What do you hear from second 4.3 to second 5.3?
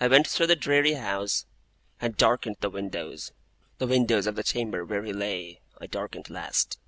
the chamber where he